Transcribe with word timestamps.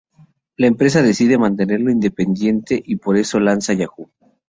La 0.57 0.65
empresa 0.65 1.03
decide 1.03 1.37
mantenerlo 1.37 1.91
independiente 1.91 2.81
y 2.83 2.95
por 2.95 3.17
eso 3.17 3.39
lanza 3.39 3.73
Yahoo! 3.73 4.09